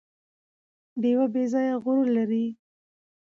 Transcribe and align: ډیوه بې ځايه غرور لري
ډیوه 1.01 1.25
بې 1.33 1.43
ځايه 1.51 1.75
غرور 1.83 2.07
لري 2.17 2.45